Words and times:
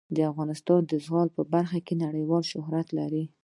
افغانستان 0.31 0.81
د 0.85 0.93
زغال 1.05 1.29
په 1.37 1.41
برخه 1.53 1.79
کې 1.85 1.93
نړیوال 2.05 2.43
شهرت 2.51 2.87
لري. 2.99 3.23